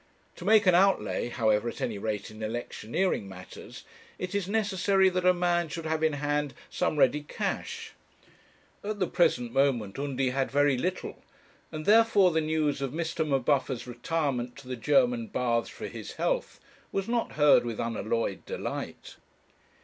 To 0.37 0.45
make 0.45 0.65
an 0.65 0.73
outlay, 0.73 1.29
however, 1.29 1.69
at 1.69 1.79
any 1.79 1.99
rate, 1.99 2.31
in 2.31 2.41
electioneering 2.41 3.29
matters, 3.29 3.83
it 4.17 4.33
is 4.33 4.49
necessary 4.49 5.09
that 5.09 5.27
a 5.27 5.31
man 5.31 5.69
should 5.69 5.85
have 5.85 6.01
in 6.01 6.13
hand 6.13 6.55
some 6.71 6.97
ready 6.97 7.21
cash; 7.21 7.91
at 8.83 8.97
the 8.97 9.05
present 9.05 9.53
moment 9.53 9.99
Undy 9.99 10.31
had 10.31 10.49
very 10.49 10.75
little, 10.75 11.23
and 11.71 11.85
therefore 11.85 12.31
the 12.31 12.41
news 12.41 12.81
of 12.81 12.93
Mr. 12.93 13.23
M'Buffer's 13.23 13.85
retirement 13.85 14.55
to 14.55 14.67
the 14.67 14.75
German 14.75 15.27
baths 15.27 15.69
for 15.69 15.85
his 15.85 16.13
health 16.13 16.59
was 16.91 17.07
not 17.07 17.33
heard 17.33 17.63
with 17.63 17.79
unalloyed 17.79 18.43
delight. 18.47 19.17